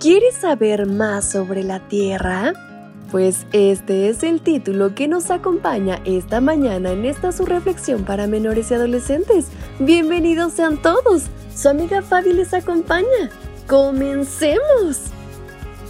¿Quieres 0.00 0.36
saber 0.36 0.86
más 0.86 1.30
sobre 1.30 1.62
la 1.62 1.78
Tierra? 1.78 2.54
Pues 3.10 3.44
este 3.52 4.08
es 4.08 4.22
el 4.22 4.40
título 4.40 4.94
que 4.94 5.08
nos 5.08 5.30
acompaña 5.30 6.00
esta 6.06 6.40
mañana 6.40 6.92
en 6.92 7.04
esta 7.04 7.32
su 7.32 7.44
reflexión 7.44 8.04
para 8.04 8.26
menores 8.26 8.70
y 8.70 8.74
adolescentes. 8.74 9.48
Bienvenidos 9.78 10.54
sean 10.54 10.80
todos. 10.80 11.24
Su 11.54 11.68
amiga 11.68 12.00
Fabi 12.00 12.32
les 12.32 12.54
acompaña. 12.54 13.28
¡Comencemos! 13.66 15.02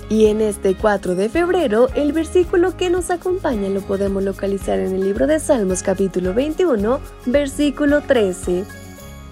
Y 0.08 0.26
en 0.26 0.40
este 0.40 0.74
4 0.74 1.14
de 1.14 1.28
febrero, 1.28 1.86
el 1.94 2.12
versículo 2.12 2.76
que 2.76 2.90
nos 2.90 3.10
acompaña 3.10 3.68
lo 3.68 3.80
podemos 3.80 4.24
localizar 4.24 4.80
en 4.80 4.96
el 4.96 5.02
libro 5.02 5.28
de 5.28 5.38
Salmos 5.38 5.84
capítulo 5.84 6.34
21, 6.34 6.98
versículo 7.26 8.00
13. 8.00 8.64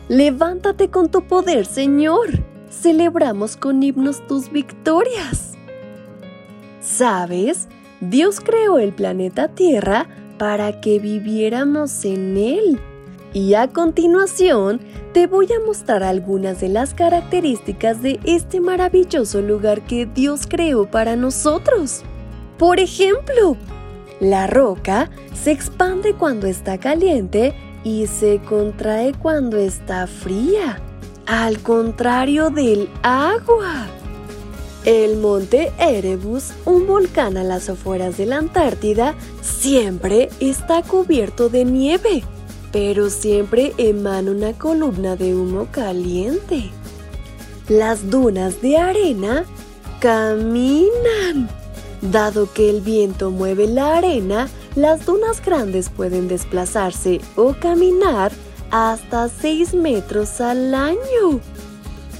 Levántate 0.08 0.88
con 0.88 1.10
tu 1.10 1.26
poder, 1.26 1.66
Señor 1.66 2.57
celebramos 2.70 3.56
con 3.56 3.82
himnos 3.82 4.26
tus 4.26 4.50
victorias. 4.50 5.54
¿Sabes? 6.80 7.68
Dios 8.00 8.40
creó 8.40 8.78
el 8.78 8.92
planeta 8.92 9.48
Tierra 9.48 10.06
para 10.38 10.80
que 10.80 10.98
viviéramos 10.98 12.04
en 12.04 12.36
él. 12.36 12.80
Y 13.34 13.54
a 13.54 13.68
continuación 13.68 14.80
te 15.12 15.26
voy 15.26 15.46
a 15.52 15.64
mostrar 15.66 16.02
algunas 16.02 16.60
de 16.60 16.68
las 16.68 16.94
características 16.94 18.00
de 18.00 18.20
este 18.24 18.60
maravilloso 18.60 19.42
lugar 19.42 19.82
que 19.82 20.06
Dios 20.06 20.46
creó 20.48 20.90
para 20.90 21.16
nosotros. 21.16 22.02
Por 22.56 22.80
ejemplo, 22.80 23.56
la 24.20 24.46
roca 24.46 25.10
se 25.34 25.52
expande 25.52 26.14
cuando 26.14 26.46
está 26.46 26.78
caliente 26.78 27.54
y 27.84 28.06
se 28.06 28.40
contrae 28.48 29.12
cuando 29.12 29.58
está 29.58 30.06
fría 30.06 30.80
al 31.28 31.60
contrario 31.60 32.48
del 32.48 32.88
agua. 33.02 33.86
El 34.86 35.18
monte 35.18 35.70
Erebus, 35.78 36.52
un 36.64 36.86
volcán 36.86 37.36
a 37.36 37.44
las 37.44 37.68
afueras 37.68 38.16
de 38.16 38.24
la 38.24 38.38
Antártida, 38.38 39.14
siempre 39.42 40.30
está 40.40 40.82
cubierto 40.82 41.50
de 41.50 41.66
nieve, 41.66 42.24
pero 42.72 43.10
siempre 43.10 43.74
emana 43.76 44.30
una 44.30 44.54
columna 44.54 45.16
de 45.16 45.34
humo 45.34 45.68
caliente. 45.70 46.70
Las 47.68 48.08
dunas 48.08 48.62
de 48.62 48.78
arena 48.78 49.44
caminan. 50.00 51.50
Dado 52.00 52.50
que 52.54 52.70
el 52.70 52.80
viento 52.80 53.30
mueve 53.30 53.66
la 53.66 53.98
arena, 53.98 54.48
las 54.76 55.04
dunas 55.04 55.44
grandes 55.44 55.90
pueden 55.90 56.26
desplazarse 56.26 57.20
o 57.36 57.52
caminar 57.52 58.32
hasta 58.70 59.28
6 59.28 59.74
metros 59.74 60.40
al 60.40 60.74
año. 60.74 61.40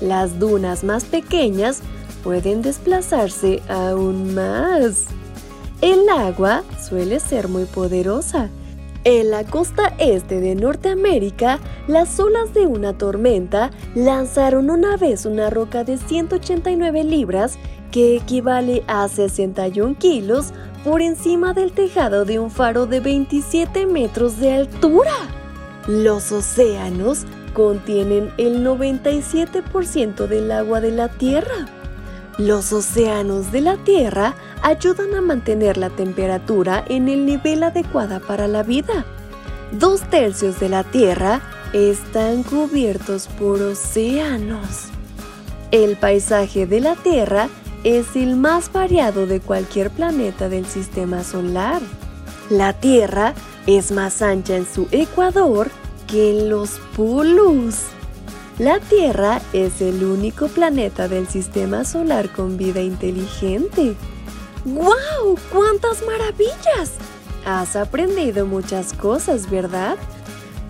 Las 0.00 0.38
dunas 0.38 0.84
más 0.84 1.04
pequeñas 1.04 1.80
pueden 2.22 2.62
desplazarse 2.62 3.62
aún 3.68 4.34
más. 4.34 5.06
El 5.80 6.08
agua 6.08 6.64
suele 6.80 7.20
ser 7.20 7.48
muy 7.48 7.64
poderosa. 7.64 8.48
En 9.04 9.30
la 9.30 9.44
costa 9.44 9.94
este 9.98 10.40
de 10.40 10.54
Norteamérica, 10.54 11.60
las 11.86 12.18
olas 12.18 12.52
de 12.52 12.66
una 12.66 12.98
tormenta 12.98 13.70
lanzaron 13.94 14.70
una 14.70 14.96
vez 14.96 15.24
una 15.24 15.50
roca 15.50 15.84
de 15.84 15.96
189 15.96 17.04
libras, 17.04 17.58
que 17.92 18.16
equivale 18.16 18.82
a 18.86 19.08
61 19.08 19.96
kilos, 19.98 20.52
por 20.84 21.00
encima 21.00 21.54
del 21.54 21.72
tejado 21.72 22.24
de 22.24 22.38
un 22.38 22.50
faro 22.50 22.86
de 22.86 23.00
27 23.00 23.86
metros 23.86 24.38
de 24.40 24.52
altura. 24.52 25.14
Los 25.88 26.32
océanos 26.32 27.24
contienen 27.54 28.30
el 28.36 28.62
97% 28.62 30.26
del 30.26 30.52
agua 30.52 30.82
de 30.82 30.90
la 30.90 31.08
Tierra. 31.08 31.66
Los 32.36 32.74
océanos 32.74 33.50
de 33.52 33.62
la 33.62 33.78
Tierra 33.78 34.34
ayudan 34.62 35.14
a 35.14 35.22
mantener 35.22 35.78
la 35.78 35.88
temperatura 35.88 36.84
en 36.90 37.08
el 37.08 37.24
nivel 37.24 37.62
adecuado 37.62 38.20
para 38.20 38.46
la 38.48 38.62
vida. 38.62 39.06
Dos 39.72 40.02
tercios 40.02 40.60
de 40.60 40.68
la 40.68 40.84
Tierra 40.84 41.40
están 41.72 42.42
cubiertos 42.42 43.26
por 43.38 43.62
océanos. 43.62 44.88
El 45.70 45.96
paisaje 45.96 46.66
de 46.66 46.80
la 46.80 46.96
Tierra 46.96 47.48
es 47.82 48.14
el 48.14 48.36
más 48.36 48.70
variado 48.70 49.26
de 49.26 49.40
cualquier 49.40 49.88
planeta 49.88 50.50
del 50.50 50.66
sistema 50.66 51.24
solar. 51.24 51.80
La 52.50 52.74
Tierra 52.74 53.32
es 53.66 53.90
más 53.92 54.22
ancha 54.22 54.56
en 54.56 54.66
su 54.66 54.88
ecuador 54.90 55.70
que 56.08 56.32
los 56.48 56.80
polos. 56.96 57.84
La 58.58 58.80
Tierra 58.80 59.40
es 59.52 59.80
el 59.80 60.02
único 60.02 60.48
planeta 60.48 61.06
del 61.06 61.28
sistema 61.28 61.84
solar 61.84 62.30
con 62.30 62.56
vida 62.56 62.80
inteligente. 62.80 63.94
¡Guau! 64.64 65.36
¡Cuántas 65.52 66.02
maravillas! 66.04 66.94
Has 67.44 67.76
aprendido 67.76 68.46
muchas 68.46 68.94
cosas, 68.94 69.48
¿verdad? 69.48 69.96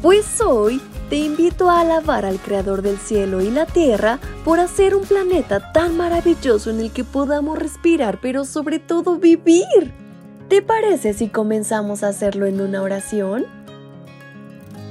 Pues 0.02 0.40
hoy 0.42 0.82
te 1.08 1.16
invito 1.16 1.70
a 1.70 1.80
alabar 1.80 2.26
al 2.26 2.38
Creador 2.38 2.82
del 2.82 2.98
cielo 2.98 3.40
y 3.40 3.50
la 3.50 3.64
tierra 3.64 4.18
por 4.44 4.60
hacer 4.60 4.94
un 4.94 5.04
planeta 5.04 5.72
tan 5.72 5.96
maravilloso 5.96 6.70
en 6.70 6.80
el 6.80 6.92
que 6.92 7.04
podamos 7.04 7.58
respirar, 7.58 8.18
pero 8.20 8.44
sobre 8.44 8.78
todo 8.78 9.16
vivir. 9.16 9.94
¿Te 10.48 10.62
parece 10.62 11.14
si 11.14 11.28
comenzamos 11.28 12.02
a 12.02 12.08
hacerlo 12.08 12.46
en 12.46 12.60
una 12.60 12.82
oración? 12.82 13.57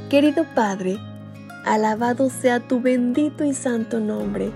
Querido 0.10 0.46
Padre, 0.56 0.98
alabado 1.66 2.30
sea 2.30 2.62
tu 2.62 2.80
bendito 2.80 3.44
y 3.44 3.54
santo 3.54 4.00
nombre. 4.00 4.52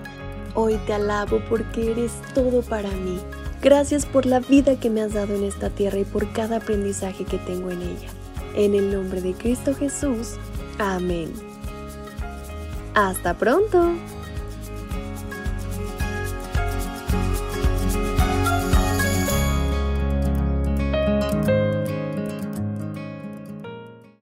Hoy 0.54 0.78
te 0.86 0.94
alabo 0.94 1.40
porque 1.50 1.90
eres 1.90 2.12
todo 2.32 2.62
para 2.62 2.88
mí. 2.88 3.18
Gracias 3.60 4.06
por 4.06 4.24
la 4.24 4.40
vida 4.40 4.80
que 4.80 4.88
me 4.88 5.02
has 5.02 5.12
dado 5.12 5.34
en 5.34 5.44
esta 5.44 5.68
tierra 5.68 5.98
y 5.98 6.04
por 6.04 6.32
cada 6.32 6.56
aprendizaje 6.56 7.24
que 7.24 7.36
tengo 7.36 7.70
en 7.70 7.82
ella. 7.82 8.08
En 8.56 8.74
el 8.74 8.90
nombre 8.90 9.20
de 9.20 9.34
Cristo 9.34 9.74
Jesús. 9.74 10.36
Amén. 10.78 11.30
Hasta 12.94 13.34
pronto. 13.34 13.92